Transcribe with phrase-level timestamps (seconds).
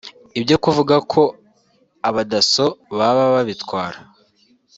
[0.39, 1.21] ibyo kuvuga ko
[2.09, 2.65] Abadasso
[2.97, 3.99] baba babitwara